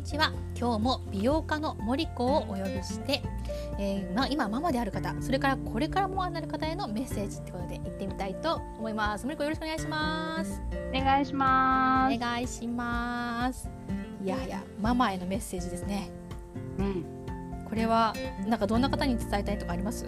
[0.00, 0.32] にちは。
[0.58, 3.22] 今日も美容家の森子をお呼びして、
[3.78, 9.26] えーまあ、今ママである方それからこれからママになる方へのメッセージってことで行ってみたいと思います。
[9.26, 10.62] 森子よろしくお願いします。
[10.72, 12.16] お願いします。
[12.16, 13.68] お願いします。
[14.24, 16.10] いやいやママへのメッセージですね。
[16.78, 17.04] うん。
[17.68, 18.14] これは
[18.46, 20.06] なんかどんな方に伝えたいとかあります？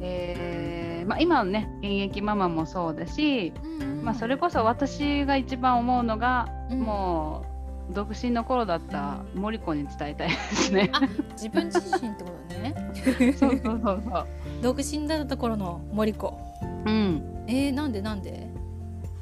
[0.00, 3.52] えーまあ、今のね現役ママもそうだし、
[4.04, 6.82] まあ、それここそ私が一番思うのが、うん。
[6.82, 7.53] もう
[7.90, 10.90] 独身の頃だった森子に伝えたいですね。
[10.92, 11.00] あ
[11.32, 12.74] 自分自身ってことね。
[13.36, 14.26] そうそうそうそう。
[14.62, 16.38] 独身だった頃の森子。
[16.86, 17.44] うん。
[17.46, 18.48] えー、なんでなんで？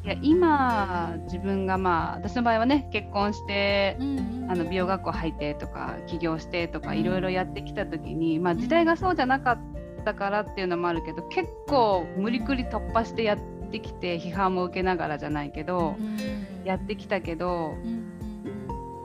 [0.04, 6.98] いや今自分がまあ私の場合はね結婚してうんうんあの美容学校入ってとか起業してとかうん。
[6.98, 9.58] いろいろやってきた時に、まあ、時代がそうじゃなかっ
[10.04, 13.38] たからっていうのもあるけど結構無理くり突破してやっ
[13.70, 16.16] てきて批判も受けながらじゃないけどうん。
[16.64, 18.11] やってきたけどうんうん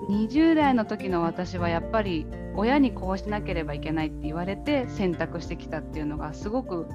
[0.09, 6.87] 20代の時の私はやっぱり親にこうしなければいけないって言われて選択してきたっていうのがすごく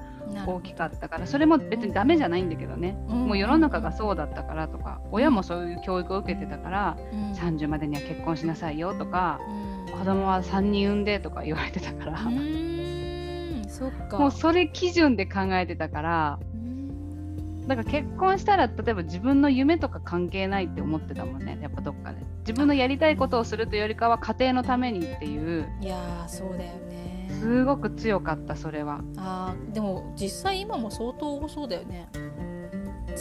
[0.45, 2.97] 大きかったからそれも別にダメじゃないんだけどね。
[3.07, 3.27] うん。
[3.27, 7.31] もう世の中がそうだったからとか親もそういう教育を受けてたからうん。
[7.33, 9.39] 30までには結婚しなさいよとか
[9.87, 9.99] うん。
[9.99, 12.11] 子供は3人産んでとか言われてたから。
[12.13, 13.69] うーん。
[13.69, 14.17] そっか。
[14.17, 17.67] もうそれ基準で考えてたからうん。
[17.67, 25.65] だから結婚したら例えば自分の夢とか関係ないって思ってたもんねやっぱどっかで自分のやりたいことをするというよりかは家庭のためにっていう。
[25.81, 27.29] いやーそうだよね。
[27.39, 29.01] すごく強かったそれは。
[29.17, 32.09] あーでも実際今も相当多そうだよね。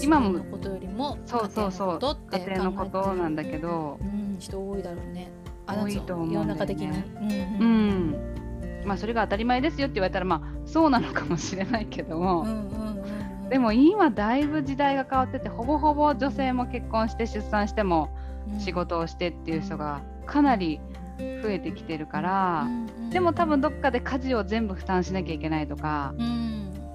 [0.03, 1.99] 今もことよりもそうそうそう
[2.31, 3.99] 家家庭のことなんだけど。
[4.01, 5.31] うん人多いだろうね。
[5.67, 6.89] あ多いと思うん世の中的に。
[6.89, 7.05] う
[7.61, 7.65] うん。
[7.65, 8.11] うん。
[8.11, 8.17] ん
[8.85, 13.03] まあそれが当たり前ですよって言われたらまあそうなのかもしれないけども、うんうん
[13.49, 18.22] でも今だいぶ時代が変わっててほぼほぼ女性も結婚して出産してもうん
[18.59, 20.81] 仕事をしてっていう人がかなり
[21.43, 22.67] 増えてきてるから、
[23.11, 26.53] でも多分どっかで家事を全部負担しなきゃいけないとかうん。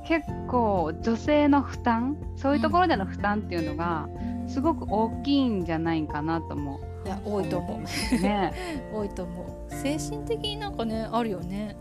[0.07, 4.07] 結構女性の負担そういうところでの負担っていうのが
[4.47, 7.79] すごく大きいんじゃないかなともいや多いと思う。
[7.79, 8.53] うね。
[8.93, 9.73] 多いと思う。
[9.73, 11.75] 精神的になんかねあるよね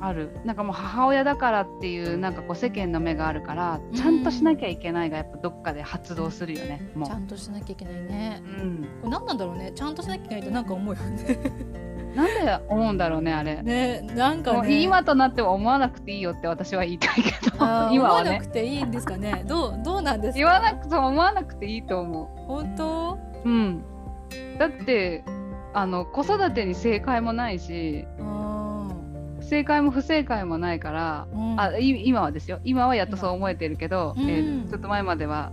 [0.00, 0.38] ある。
[0.44, 8.42] なんかもう母親だからっていうなんかこう世間の目があるからちゃんとしなきゃいけないがやっぱどっかで発動するよねもちゃんとしなきゃいけないね。
[8.44, 9.72] う、うん、これ何なんだろうね。
[9.74, 11.38] ちゃんとしなきゃいけないってなんか思うよね。
[12.14, 13.62] なんで思うんだろうねあれ。
[13.62, 14.82] ねなんかね。
[14.82, 17.56] 今となっては思わなくていいよって私は言いたいけど。
[17.60, 17.98] 今はね。
[17.98, 19.44] 思わなくていいんですかね。
[19.46, 20.38] どうどうなんですか？
[20.38, 23.18] 言わなくそう思わなくていいと思本当？
[23.44, 23.82] ううん。
[24.58, 25.24] だって
[25.74, 28.45] あの子育てに正解もないしうん
[29.48, 31.60] 正解も不正解もないから、うん。
[31.60, 32.60] あい今はですよ。
[32.64, 35.52] 今はやっとそう思えてるけど、うんえーちょっと前までは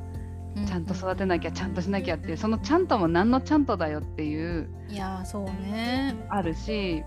[0.55, 0.65] うん。
[0.65, 6.15] ちゃんと育てなきゃちゃんとしなきゃってそのちゃんとも何のちゃんとだよっていういやーそうね。
[6.29, 7.03] あるし。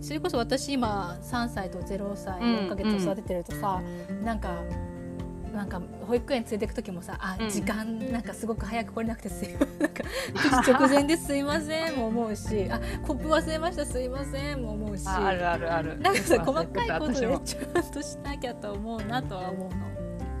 [0.00, 2.56] それこそ私今3歳と0歳うん。
[2.66, 3.82] 4ヶ月育ててるとさ、
[4.22, 4.62] なんか
[5.56, 7.50] なんか保育園連れてく時もさあ、うん。
[7.50, 9.78] 時間なんかすごく早く来れなくてすいません。
[9.80, 10.02] なんか
[10.34, 15.06] 9時直前ですいませんも思うしあコップ忘れましたすいませんも思うし。
[15.08, 15.98] ああるあるある。
[16.00, 17.40] なんかさ細かいことでちゃん
[17.90, 19.86] としなきゃと思うなとは思うの。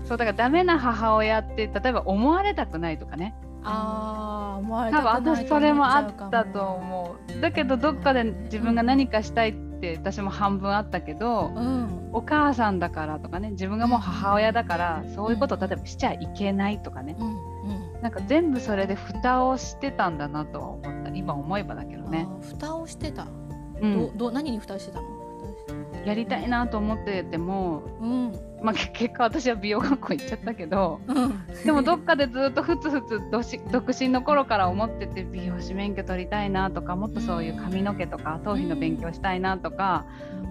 [0.04, 3.34] そうだからダメな母親って例えば思われたくないとかね。
[3.64, 7.40] あー思われた多分くない私それもあったと思う。
[7.40, 9.65] だけどどっかで自分が何かしたいって
[9.96, 12.10] 私も半分あったけど、うん。
[12.12, 17.16] お母さんだからとかね自分がもう母親だからそういうことを例えばしちゃいけないとかね。
[17.18, 17.28] うん。
[17.28, 18.02] うん。
[18.02, 21.10] なんか全部それで蓋をしてたんだなとは思った。
[21.10, 23.26] 今思えばだけどね、蓋をしてた、
[23.80, 24.16] うん。
[24.16, 25.08] どど何に蓋してたの？
[26.04, 28.32] やりたいなと思ってても、うん
[28.66, 31.46] まあ、け 結果私は美容学校行っちゃったけどうん。
[31.64, 33.20] でもどっかでずっとふつふつ
[33.70, 40.04] 独身の頃から思ってて美容師免許取りたいなとかもっとそういう髪の毛とか頭皮の勉強したいなとか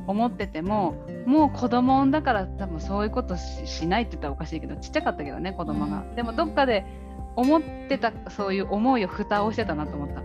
[0.07, 6.15] 思っててももう子供産んだから多分そういうことししないって言ったらおかしいけどちっちゃかったけどね子供が、うん。
[6.15, 6.85] でもどっかで
[7.35, 10.21] 思ってたそういう思いを蓋をしてたなと思った。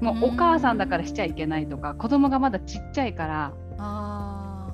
[0.00, 3.52] もうお母さんだからしちゃいけないとか子供がまだちっちゃいから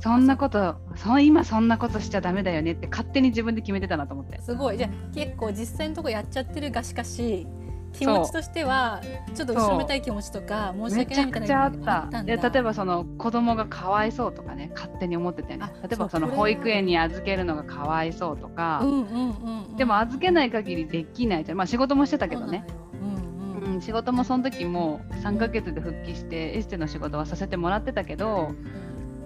[0.00, 4.40] そんなことそ今そんなことしちゃダメだよねって勝手に自分で決めてたなと思って。
[4.40, 4.78] すごい。
[4.78, 7.46] じゃあ結構実際のとこやっちゃってるがしかし
[7.92, 9.00] 気持ちとしては
[9.34, 11.86] ちょっと後ろめたい気持ちとか申しめ訳ないみたいちゃくちゃあなのった。
[11.86, 12.36] があったんだ。
[12.36, 15.58] で例えばその子供がかわいそうとかね勝手に思っててね。
[15.62, 19.76] あ例えばその保育園に預けるのがかわいそうとか、うんうんうんうん。
[19.76, 21.58] でも預けない限りできないじゃん。
[21.58, 22.64] まあ仕事もしてたけどね。
[23.80, 28.52] 仕事もその時も3ヶ月で復帰してエステの仕事はさせてもらってたけど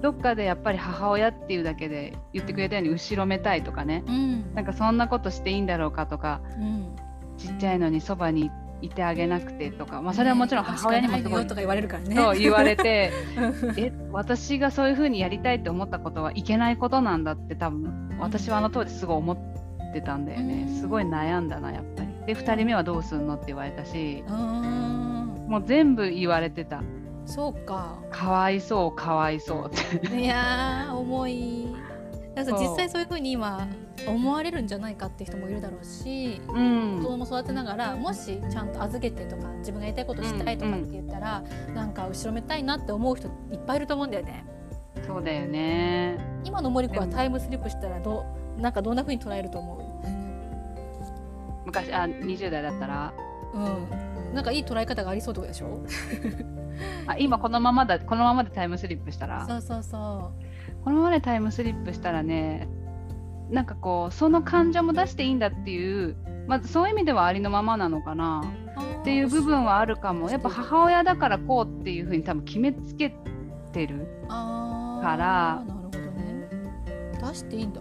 [0.03, 4.03] どっかでやっぱり母親っていうだけで言ってくれたように後ろめたいとかね。
[4.09, 4.55] うん。
[4.55, 6.41] なんかそんなことしていいんだろうかとか。
[6.59, 6.97] うん。
[7.39, 8.51] ちっちゃいのにそばに
[8.83, 12.17] いてあげなくてとか、まあ、それはもちろん母親にもすごい、とか言われるからね。
[12.17, 13.13] そう言われて。
[13.79, 20.67] え私がそういう風にやりたいって思ったことはいけないことなんだって多分私はあの当時すごい思ってたんだよね。
[20.69, 22.09] すごい悩んだなやっぱり。
[22.27, 24.25] で2人目はどうすんのって言われたし。
[25.53, 26.83] もう全部言われてた。
[27.25, 27.99] そうか。
[28.11, 29.71] かわいそうかわいそう。
[29.71, 29.71] っ
[30.09, 31.69] ていや重い。
[32.35, 33.69] 実際そういうふうに今
[34.07, 41.69] 思われるんじゃないかって人もいるだろうし、うん、子供育てながらもしちゃんと預けてとか自分がやりたいことしたいとかって言ったら、うん。
[41.69, 44.47] うん、なんか後ろめたいなって思う人いっぱいいると思うんだよね。
[45.07, 46.19] そうだよね。
[46.45, 48.25] 今の森子はタイムスリップしたらど
[48.57, 49.83] なんかどんなふうに捉えると思う？
[51.67, 53.13] 昔あ20代だったら？
[53.55, 54.35] うん。
[54.35, 55.83] なんかいい捉え方がありそうってことでしょ？
[57.07, 59.47] あ今このままだこのままでタイムスリップしたら？
[59.47, 60.85] そうそうそう。
[60.85, 62.69] このままでタイムスリップしたらね
[63.51, 66.17] なんかこうその感情も出していいんだっていう
[66.47, 68.43] まずそういう意味ではありのままなのかな。
[69.01, 70.31] っていう部分はあるかも。
[70.31, 73.15] やっぱ母親だからこうっていうふうに多分決めつけ
[73.73, 75.17] てるから。
[75.17, 76.49] なるほどね。
[77.21, 77.81] 出していいんだ。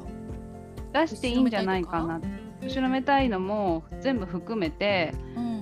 [0.94, 2.20] 出していいんじゃないかな。
[2.64, 5.61] 後ろめたいのも全部含めてうん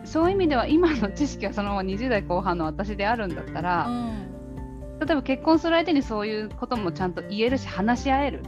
[0.00, 8.42] うん、そういう意味では今の知識はそのまま20代後半の私であるんだったら、うん、例えば結婚する相手にそういうこともちゃんと言えるし話し合える。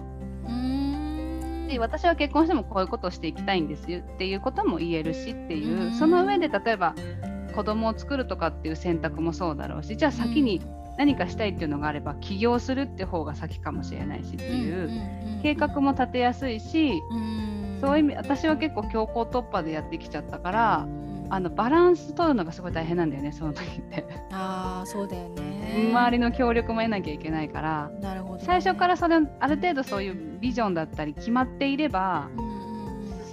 [1.69, 6.94] で私は結婚してもこういうことをしていきたいんですよっていうことも言えるしっていうその上で例えば
[7.55, 10.62] 子供を作るとかっていう選択もそうだろうしじゃあ先に
[10.96, 14.90] 何かしたいっていうのがあれば起業するって方が先かもしれないしっていう
[15.43, 17.00] 計画も立てやすいし
[17.80, 20.88] そういう意味私は結構強行突破でやってきちゃったから
[21.30, 24.04] あのバランス取るのがすごい大変なんだよねその時って。
[24.32, 25.90] ああそうだよね。
[25.90, 27.90] 周りの協力も得なきゃいけないから。
[28.00, 32.28] なるほど、ね、最初からそれある程度そういうビジョンだったり決まっていれば、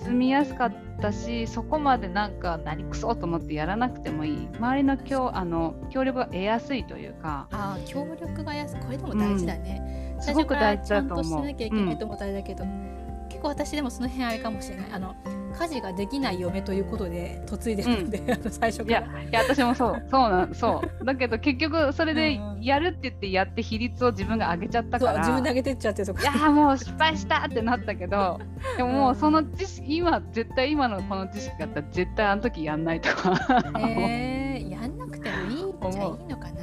[0.03, 4.49] 進みやすかったしそこまでなんか何くそと思ってやらなくてもいい。
[4.57, 7.47] 周りの協あの協力が得やすいというか。
[7.51, 11.23] あ協力がやすいこれでも大事だね、うん、すごく大事だと思う。
[11.23, 13.04] ちゃんとしなきゃいけないと思ったらだけど、うん、結
[13.45, 14.87] 構私でもその辺あれかもしれない。
[14.91, 15.15] あの
[15.57, 18.99] 家事ができない嫁ということで嫁いでるので、うん、最初から。
[18.99, 20.03] いやいや私もそう。
[20.11, 21.05] そうなんそう。
[21.05, 25.19] だけど結局それでやるって言ってやって比率を自分が上げちゃったから。
[25.19, 28.39] 自分で上げてっちゃっていやもう失敗したってなったけど
[28.77, 33.33] でももうその知識今絶対今のこの知識があったら絶対あの時やんないとか。
[33.79, 35.57] えー、やんなくてもいい
[35.91, 36.54] じゃいいのかな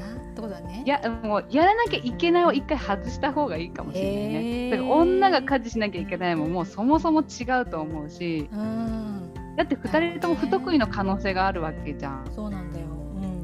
[0.87, 8.49] やもうやらなきゃいけないを一回外した方がいいかもしれないね、だから女が家事しなきゃいけないももうそもそも違うと思うし、
[9.57, 12.31] だって2人とも不得意の可能性があるわけじゃん。
[12.35, 12.87] そうなんだよ、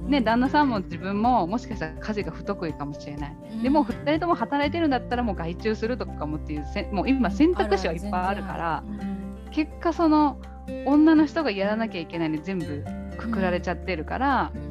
[0.08, 10.40] ね、旦那さんも自分ももしかしたら家事が不得意かもしれない、うん、でも2人とも働いてるんだったらもう外注するとかもっていうせもう今選択肢はいっぱいあるから、うん、結果その
[10.86, 12.84] 女の人がやらなきゃいけないの全部
[13.18, 14.67] くくられちゃってるから、うん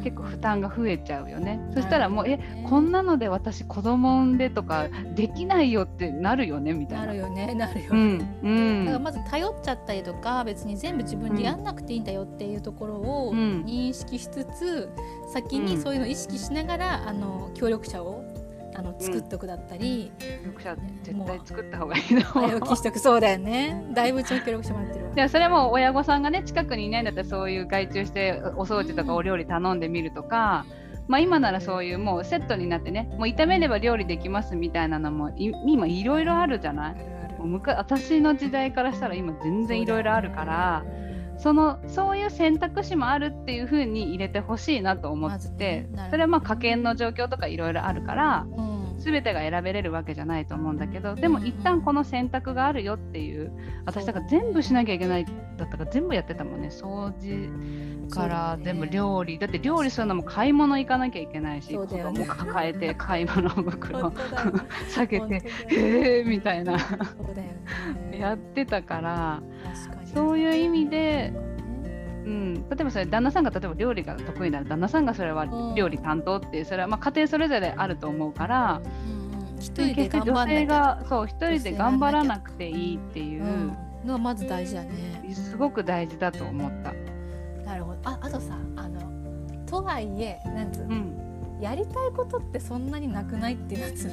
[0.00, 7.06] 結構負担が増えちゃうよね、そしたらもうえこんなので私子供産んでとかできないよってなるよねみたいな。
[7.06, 8.40] なるよねなるよね。
[8.42, 14.88] うん、だからまず頼っちゃったりとか別に全部自分でやんなくていいんだよっていうところを認識しつつ、
[15.32, 18.24] 先にそういうのを意識しながらあの協力者を
[18.78, 22.20] あの作っておくだったり、協力者絶対作った方がいいの。
[22.22, 22.98] 早起きしとく。
[23.00, 23.84] そうだよね。
[23.92, 30.64] だいぶ協力してもらってるでもそれも親御さんがね近くにいないんだったらそういう外注してお掃除とかお料理頼んでみるとか、
[31.08, 36.94] まあ、今ならそういうもうセットになってねもう炒めれば料理できますみたいなのも今いろいろあるじゃない？
[37.38, 40.84] もう昔私の時代からしたら今全然いろいろあるから。
[41.38, 53.52] そのそういう選択肢もあるっていうふうに入れてほしいなと思ってて、それはまあ家計の状況とかいろいろあるから、うん、全てが選べれるわけじゃないと思うんだけどでも一旦この選択があるよっていう
[53.86, 56.68] 私だから全部しなきゃいけないだったから全部やってたもんね。
[56.68, 64.12] 掃除から全部料理だって料理するのも買い物行かなきゃいけないし、子供抱えて買い物袋
[64.88, 66.78] 下げてへえみたいな。
[68.12, 69.42] やってたから。
[70.18, 71.32] そういう意味で、
[72.24, 75.46] うん、例えばそれ旦那さんが例えば料理が得意なら旦那さんがそれは
[75.76, 78.82] 料理担当ってそれはまあ家庭それぞれあると思うから。
[79.60, 83.72] 一人で頑女性がそう一人で頑張らなくていいっていう
[84.04, 85.34] のはまず大事だね。
[85.34, 86.92] すごく大事だと思った。
[87.64, 87.98] なるほど。
[88.04, 89.00] ああとさあの
[89.66, 91.28] とはいえなんつうの、うん。
[91.60, 94.12] やりたいことってそんなになくないっていうやつ見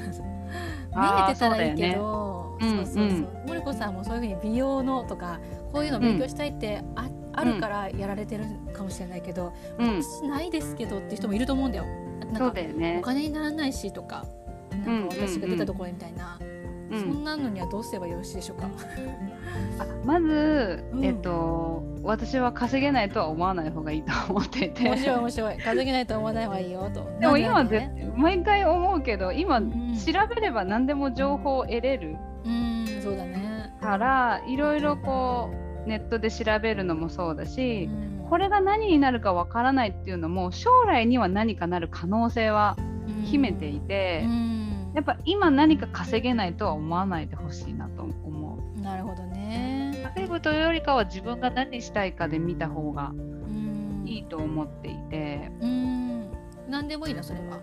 [1.30, 3.28] えてたらいいけどそう,、そうそう。
[3.48, 5.40] 森子さんもそういうふうに美容のとか
[5.72, 11.86] こういうの勉強したいってあ,、あるからやられてるかもしれないけど、私ないですけどっていう人もいると思うんだよ。
[12.38, 12.98] そうだよね。
[13.00, 14.26] お金にならないしとか
[14.86, 16.40] なんか私が出たところみたいな。
[16.92, 18.68] そんなのにはどうすればよろしいでしょうか？
[19.80, 24.84] あまず、えっと、私は稼げないとは思わない方がいいと思っていて。
[24.84, 25.58] 面白い面白い。
[25.58, 27.04] 稼げないと思わない方がいいよと。
[27.20, 29.68] でも今ぜ、毎回思うけど今、調
[30.30, 32.16] べれば何でも情報を得れる
[32.46, 33.74] うんそうだね。
[33.82, 35.50] からいろいろこ
[35.86, 37.90] うネットで調べるのもそうだし、
[38.30, 42.76] これが何になるかわからないっていうのも将来には何かなる可能性は
[43.26, 44.24] 秘めていて、
[44.96, 48.82] やっぱ今何か稼げないとは思わないでほしいなと思う。
[48.82, 50.02] なるほどね。
[50.16, 53.14] 稼ぐというよりかは自分が何したいかで見た方が
[54.06, 55.52] いいと思っていて。
[55.62, 56.30] うん
[56.70, 57.60] 何でもいいのそれは。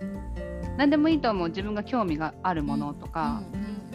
[0.76, 3.42] 何でもいいと思う自分が興味があるものとか、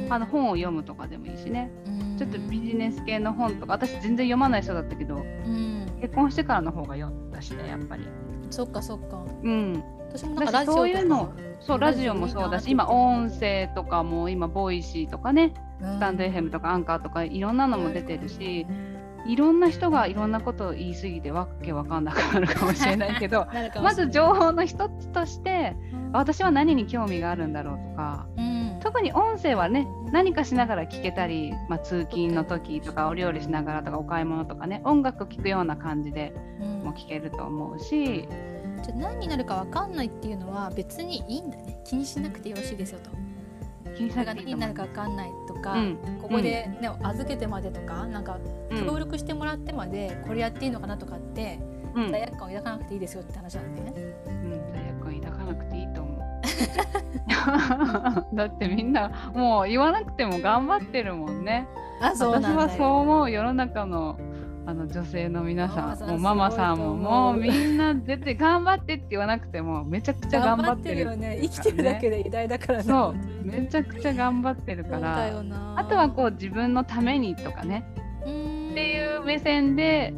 [0.10, 1.72] あの本を読むとかでもいいしね、
[2.18, 5.24] ちょっとビジネス系の本とか私全然読まない人だったけど、
[6.02, 8.08] 結婚してからの方が読んだしねやっぱり。
[8.50, 9.24] そっかそっか。
[9.44, 18.66] うん私もなんかラジオそういうのそうラジオもそうだし今音声とかも今 Voicy とかね、 stand.fm とかアンカーとかいろんなのも出てるし、
[19.26, 23.48] いろんな人がいろんなことを言い過ぎてわけわかんなくなるかもしれないけど
[23.84, 25.76] まず情報の一つとして、
[26.14, 36.34] 私は何に興味があるんだろうとか、うん、特に音声はね何かしながら聞けたり、まあ、通勤の時とかお料理しながらとかお買い物とかね音楽聴くような感じで
[36.84, 38.30] も聞けると思うし。
[38.82, 41.82] じゃ何になるか分かんないっていうのは別にいいんだね。
[41.86, 43.12] 気にしなくてよろしいですよと。
[43.96, 45.32] 気にしなくて何になるか分かんない。
[45.48, 48.38] とか、うん、ここで、ね、預けてまでとかなんか
[48.86, 51.60] 協力してもらってまでこれやっていいのかなとかって、
[51.96, 53.94] うん、罪悪感を抱かなくていいですよって話なんでね。
[54.28, 56.18] うん、罪悪感抱かなくていいと思う。
[58.34, 61.68] だってみんなもう言わなくても頑張ってるもんね。
[62.02, 63.32] あそう私はそう思う。
[63.32, 64.18] 世の中の
[64.68, 71.40] あの女性の皆さんもうママさんももうみんな絶対頑張ってって言わなくてもめちゃくちゃ頑張ってる、よね。
[71.42, 72.84] 生きてるだけで偉大だからね。
[72.84, 73.46] そう。
[73.46, 75.42] めちゃくちゃ頑張ってるから。
[75.78, 77.86] あとはこう自分のためにとかね。
[78.24, 80.14] っていう目線で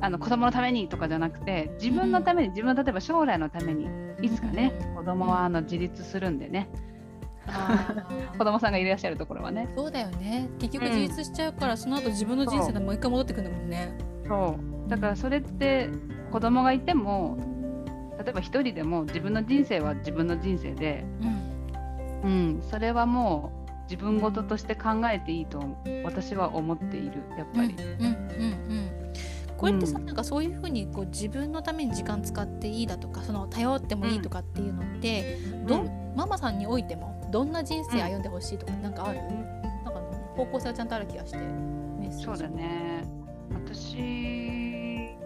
[0.00, 3.88] あの子供のためにとかじゃなくて自分のために自分の例えば将来のために
[4.22, 6.70] いつかね子供はあの自立するんでね
[8.38, 9.68] 子供さんがいらっしゃるところはね。
[9.76, 10.48] そうだよね。
[10.58, 13.98] 結局自立しちゃうから、うん、その後自分の人生でもう一回戻ってくるんだもんね。
[14.26, 14.90] そう。
[14.90, 15.90] だからそれって
[16.30, 17.38] 子供がいても
[18.18, 21.04] 例えば一人でも自分の人生は自分の人生で、
[22.22, 25.62] うん、うん、それはもう自分事として考えていいと
[26.04, 27.68] 私は思っているやっぱり。
[27.68, 28.96] うんうんうんうん。
[29.56, 35.84] これってさ、うん、なんかそういうふうにこう自分のために時間使っていいだとかその頼ってもいいとかっていうのって、うん、ど
[36.14, 39.18] ママさんにおいてもどんな人生歩んでほしいとかなんかある、
[39.84, 40.00] なんか
[40.36, 41.38] 方向性はちゃんとある気がして
[42.10, 43.04] そうだね。
[43.52, 45.16] 私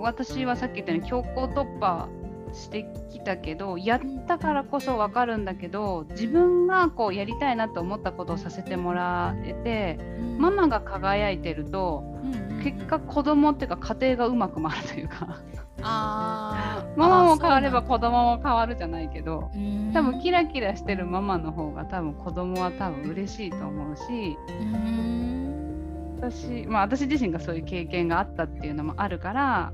[0.00, 2.08] 私はさっき言ったように強行突破
[2.52, 15.40] してきたけどやったからこそ分かるんだけど自分がこうやりたいなと思ったことをさせてもらえて、うん、ママが輝いてると、うん、結果子供っていうか家庭がうまく回るというか。
[15.80, 19.50] あママも変われば子供も変わるじゃないけど。
[19.92, 24.36] 多分キラキラしてるママの方が多分子供は多分嬉しいと思うし。
[26.20, 29.72] 私,、まあ、私自身がそういう経験があったっていうのもあるから、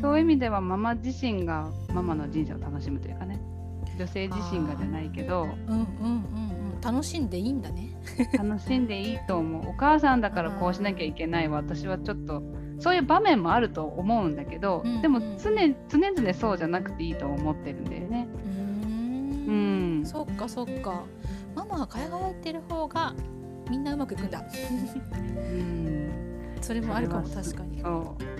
[0.00, 3.40] そういう意味ではママ自身がママの人生を楽しむというかね。
[3.98, 6.49] 女性自身がじゃないけど、うんうんうんうん、
[6.82, 7.94] 楽しんでいいんだね。
[8.36, 9.70] 楽しんでいいと思う。
[9.70, 12.42] お母さんだからこうしなきゃいけない私はちょっと
[12.78, 15.50] そういう場面もあると思うんだけど、うんうん、でも常
[15.88, 18.28] 常々そうじゃなくていいと思ってるんだよね。
[19.46, 21.04] うん、そっかそっか。
[21.54, 23.14] ママが輝いてる方が
[23.68, 24.40] みんなうまくいくんだ。
[24.40, 26.10] うん。
[26.60, 27.82] それもあるかも確かに。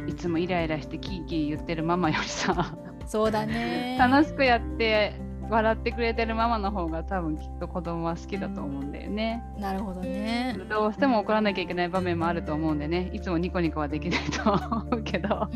[0.08, 2.76] いつもイライラしてキーキー言ってるママよりさ。
[3.06, 3.96] そうだね。
[4.00, 5.14] 楽しくやって
[5.50, 9.42] 笑ってくれてるママの方が多分きっと子供は好きだと思うんだよね。
[9.58, 10.56] なるほどね。
[10.68, 13.10] どうしても怒らなきゃいけない場面もあると思うんでね。
[13.12, 15.48] いつもニコニコはできないと思うけど。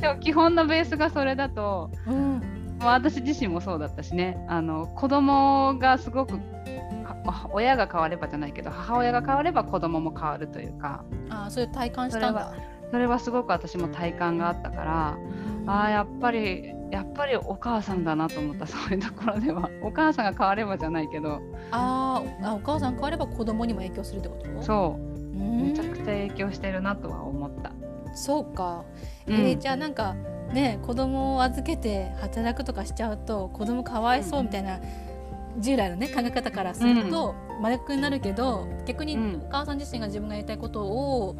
[0.00, 2.42] でも基本のベースがそれだと、うん、
[2.80, 4.44] 私自身もそうだったしね。
[4.48, 6.38] あの子供がすごく
[7.52, 11.04] 親が変わればじゃないけど母親が変われば子供も変わるというか。
[11.30, 12.52] あそういう体感したんだ
[12.90, 15.18] それはすごく私も体感があったから、
[15.66, 19.68] ああやっぱりやっぱりお母さんだなと思った そういうところでは。
[19.82, 21.40] お母さんが変わればじゃないけど。
[21.70, 24.62] ああお母さん変われば子供にも影響するってこと？
[24.62, 25.14] そう。
[25.36, 27.72] めちゃくちゃ影響してるなとは思った。
[28.14, 28.84] そうか、
[29.26, 30.14] えー、うん、じゃあなんか
[30.52, 34.76] ね子供を預けて働くとかしちゃうと子供かわいそうみたいな、
[35.56, 41.36] うん、従来のね考え方からすると真逆になるけど、逆にお母さん自身が自分がやりたいことを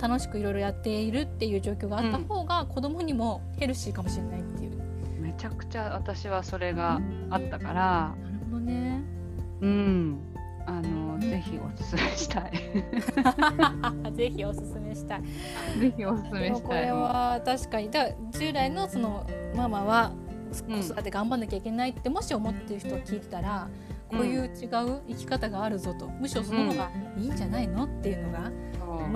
[0.00, 4.74] 楽しくいろいろやっているっていう状況があった方が、子供にもヘルシーかもしれないっていう。
[5.36, 9.02] ちゃくちゃ私はそれがあったから、なるほどね。
[9.60, 10.18] うん。
[10.66, 14.12] あの絶 ぜひおすすめしたい。
[14.14, 15.22] ぜひおすすめしたい。
[15.78, 16.62] ぜひおすすめしたい。
[16.62, 20.12] これは確かにだ従来のそのママは
[20.52, 23.68] 子育て頑張んなきゃいけないってもし思ってる人を聞いてたら、
[24.10, 24.50] こういう違う
[25.08, 27.84] 生き方があるぞとむしろその方がいいんじゃないの？
[27.84, 28.48] っていうのが、モ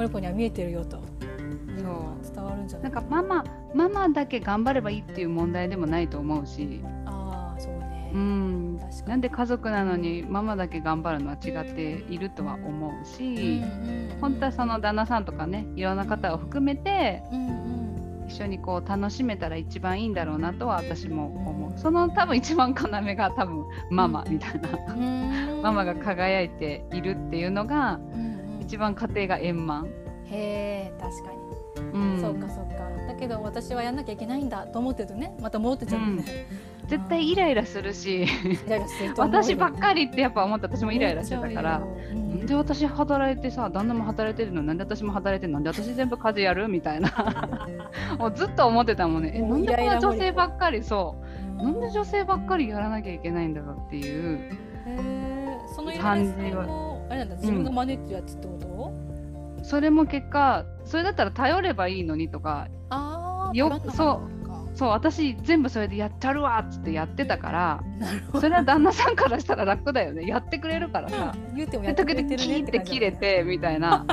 [0.03, 0.99] リコには見えてるよと。
[0.99, 2.35] そう。
[2.35, 2.93] 伝わるんじゃない？
[2.93, 6.81] なんかママママだけ頑張ればいいっていう問題でもないと思うし。
[7.07, 8.11] ああそうね。
[8.15, 8.81] うん。
[9.07, 21.79] なんで家族なのにママだけ頑張るのは違っているとは思うし、うんうん、本当はその旦那さんとかねいろんな方を含めて、うんうん、一緒にこう楽しめたら一番いいんだろうなとは私も思う。
[21.79, 28.28] その多分一番要が多分ママみたいな、うん、 ママが輝いているっていうのが、うんうん、
[28.69, 29.87] 一番家庭が円満。
[30.27, 31.39] へえ確かに。
[31.91, 32.87] うん、そうかそうか。
[33.07, 36.07] だけど私はやんなきゃいけないんだと思ってるとねまた戻ってちゃうね、
[36.83, 38.27] うん、絶対イライラするし。
[39.17, 44.63] 私ばっかりってやっぱ思って私もイライラしてたから、うん、なんで私働いてさ旦那も働いてるの？
[44.63, 45.61] なんで私も働いてるの？
[45.61, 46.69] なんで私全部家事やる？
[46.69, 47.59] みたいな。
[48.19, 49.33] もうずっと思ってたもんね。
[49.35, 50.85] えなんでこんな女性ばっかり？
[50.85, 51.17] そ
[51.59, 51.63] う。
[51.63, 54.51] なんで女性ばっかりやらなきゃいけないんだろうっていう
[56.01, 62.69] 感じはあれなんだ自分がマネってやつってこと、それも結果それだったら頼ればいいのにとか
[63.53, 64.39] よそう
[64.79, 67.83] そう私全部それでやっちゃるわっつってやってたから
[68.41, 70.25] それは旦那さんからしたら楽だよね。
[70.25, 71.35] やってくれるからさ。
[71.57, 74.07] 言うてもやってくれてるねって切れてみたいな。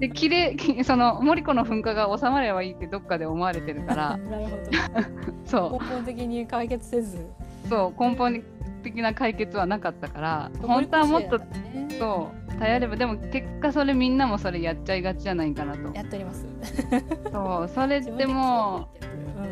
[0.00, 4.16] で切れ その森子の噴火が収まればいいってどっかで思われてるから。
[4.28, 4.56] なるほど。
[5.46, 5.84] そう。
[5.84, 7.24] 根本的に解決せず。
[7.68, 8.42] そう根本
[8.80, 11.40] 的な解決はなかったから本当はもっと、
[11.98, 15.94] そう頼ればでも結果それみんなもそれやっちゃいがちじゃないかなと。
[15.94, 16.46] やっております。
[17.32, 18.90] そうそれっても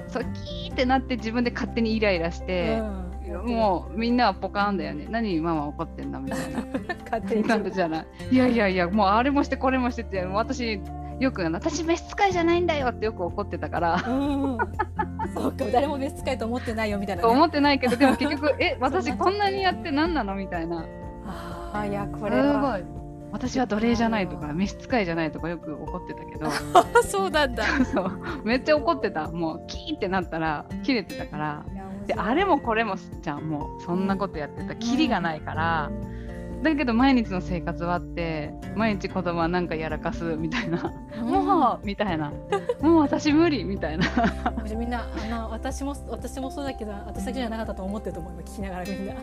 [0.09, 2.83] う、そうキーってなって自分で勝手にイライラして、
[3.27, 5.07] うん、もうみんなはポカーンだよね。
[5.09, 6.65] 何ママ怒ってんだみたいな。
[7.11, 8.07] 勝手になんじゃない。
[8.31, 10.79] いやいやいやもうあれもしてこれもしてって私
[11.21, 14.59] よく私召使いじゃないんだよってよく怒ってたから、うん、
[15.35, 20.85] そうか誰も召使いと思ってないよみたいな、ね、思ってないけどでも結局え 私こんなにやって何なのみたいな。
[21.73, 22.81] あいやこれは
[23.31, 26.51] 私は奴隷じゃないとか召使いじゃないとかよく怒ってたけど。
[27.05, 27.65] そうなんだ。
[27.85, 28.11] そう。
[28.45, 29.29] めっちゃ怒ってた。
[29.29, 31.65] もうキーってなったら切れてたから
[32.09, 36.28] であれもこれもじゃんもうそんなことやってたきりがないから、うん、
[36.63, 42.33] だけど毎日の生活はあって毎日子供はなんかやらかすみたいな、うん、もうみたいな。
[42.81, 44.07] もう私無理みたいな。
[44.77, 49.15] みんなあの私も私もそうだけど私だけじゃなかったと思ってると思う聞きながらみんな。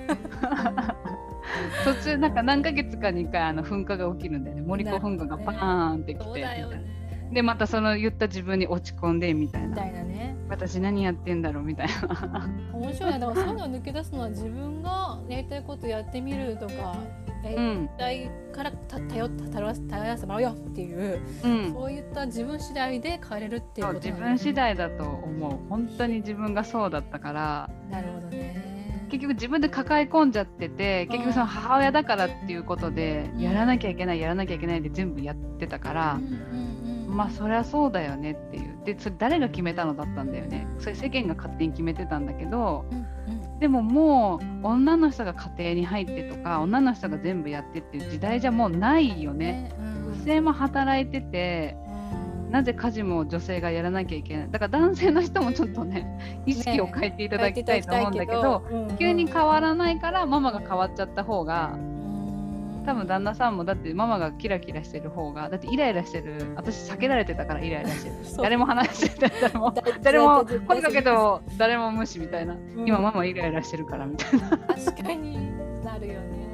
[1.83, 4.61] 途中なんか何ヶ月かに1回あの噴火が起きるんだよね。
[4.61, 6.67] 森子噴火がパーンってきて、ね、
[7.31, 9.75] でまたその言った自分に落ち込んでみたいな。
[9.75, 12.49] たいな、ね、私何やってんだろうみたいな。
[12.73, 16.97] 面白いだからそういうのを抜け出すのは自分がやりたいことやってみるとか
[17.49, 25.69] やりたいから頼頼らせてもらうよっていう、うん、そういった自分次第で変えれるっていうこと、ね、自分次第だと思う。
[25.69, 27.69] 本当に自分がそうだったから。
[27.89, 28.75] なるほどね。
[29.09, 36.19] 結局自分で抱え込んじゃってて結局その母親だからっていうことでやらなきゃいけないやらなきゃいけないで全部やってたから、
[37.07, 38.77] まあそりゃそうだよねっていう。
[38.83, 40.67] でそれ誰が決めたのだったんだよね。
[40.79, 42.85] それ世間が勝手に決めてたんだけど、
[43.59, 49.71] でももう女の人が家庭に入ってとか女の人が全部やってっていう時代じゃもうないよね。
[49.79, 51.77] 女性も働いてて
[52.49, 54.51] なぜ家事も女性がやらなきゃいけない。
[54.51, 61.77] だから男性の人もちょっとね意識を変えていただきたいと思うんだけど、ね、急に変わらないからママが変わっちゃった方が
[62.85, 66.53] 多分旦那さんもだってママがキラキラしてる方がだってイライラしてる。
[66.55, 68.15] 私避けられてたからイライラしてる。
[68.41, 74.49] 誰も話してて誰も誰も声かけど誰も無視みたいな、うん、今ママイライラしてるからみたいな。
[74.49, 76.47] 確かになるよね。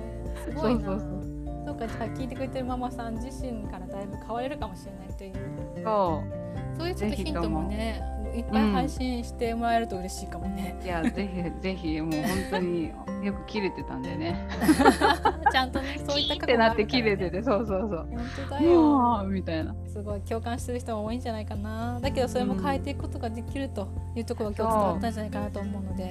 [0.45, 0.99] すごいそうそう。
[0.99, 1.21] そう
[1.65, 5.83] そうかじゃあ聞いてくれてるママさん自身からだいぶ変われるかもしれないという。
[5.83, 6.77] そう。
[6.77, 8.01] そういうちょっとヒントもね
[8.35, 12.91] いっぱい配信してもらえると嬉しいかもね、うん、いやぜひぜひもう本当に
[13.23, 14.47] よく切れてたんでね。
[15.51, 18.07] ちゃんとねそういった過去があるから、ね、ってなって切れててそうそうそう。
[18.09, 19.23] 本当だよ。
[19.27, 19.75] みたいな。
[19.87, 21.99] すごい共感してる人も多いんじゃないかな。
[21.99, 26.03] だけどそれも変えていくことができるというところが今日伝わったんじゃないかなと思うので、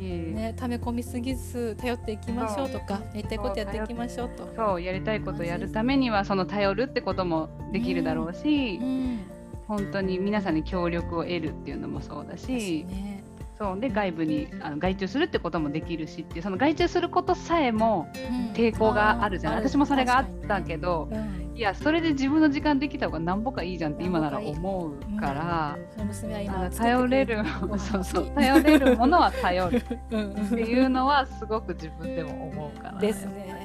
[0.00, 2.80] ね、溜め込みすぎず頼っていきましょうと。
[2.80, 4.48] かやりたいことやっていきましょうと。
[4.56, 8.86] そうやりたいことやるためにはその頼るってこともできるだろうし、うん。
[8.86, 9.37] うん
[9.68, 13.22] 本当に皆さんに協力を得るっていうのもそうだし、ね、
[13.58, 18.08] そうで外部にあの外注するってこともできるしっていうその外注することさえも
[18.54, 21.10] 抵抗があるじゃん、うん、私もそれがあったけど、
[21.54, 27.42] いやそれで自分の時間できた方がなんぼかいいじゃんって今なら思うから、うん、頼れる
[27.76, 30.14] そうそう頼れるものは頼るって
[30.54, 33.57] いうのはすごく自分でも思うから、ね、 ですね。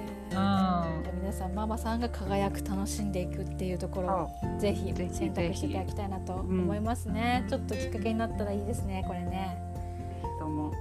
[1.34, 9.58] 皆さんママさんが輝く楽しんでいくっていうところをぜひ選択していただきたいなと思いますね、ちょっときっかけになったらいいですねこれね。
[10.40, 10.72] とも。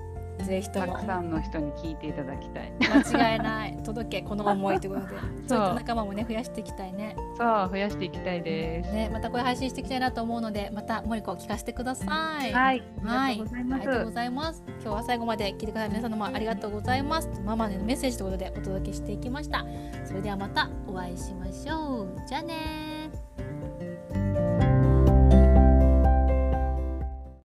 [0.45, 0.87] ぜひとも。
[0.89, 2.73] たくさんの人に聞いていただきたい。
[2.81, 3.79] 間違いない。
[3.83, 5.15] 届けこの思いということで。
[5.49, 5.59] そう。
[5.59, 8.93] いった仲間もね増やしていきたいねそう増やしていきたいです。
[8.93, 12.05] ねまたこれ配信していきたいなと思うのでまた森子聞かせてくださ
[12.47, 12.53] い。
[12.53, 12.83] はい。
[13.03, 13.41] はい。
[13.41, 14.63] ありがとうございます。
[14.67, 15.89] 今日は最後まで聞いてください。
[15.89, 17.29] 皆さんもありがとうございます。
[17.45, 19.65] ママへのメッセージということでお届けしていきました。
[20.05, 22.17] それではまたお会いしましょう。
[22.27, 22.92] じゃあね